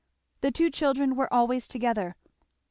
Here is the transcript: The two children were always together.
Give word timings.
The 0.39 0.49
two 0.49 0.71
children 0.71 1.15
were 1.15 1.31
always 1.31 1.67
together. 1.67 2.15